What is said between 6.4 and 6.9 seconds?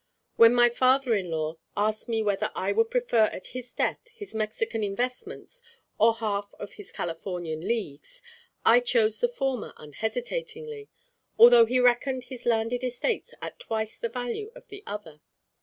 of